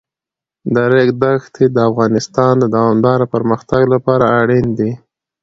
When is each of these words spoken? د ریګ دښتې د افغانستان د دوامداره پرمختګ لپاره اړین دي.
د 0.73 0.75
ریګ 0.91 1.09
دښتې 1.21 1.65
د 1.75 1.77
افغانستان 1.89 2.53
د 2.59 2.63
دوامداره 2.75 3.25
پرمختګ 3.33 3.81
لپاره 3.93 4.25
اړین 4.41 4.65
دي. 4.79 4.91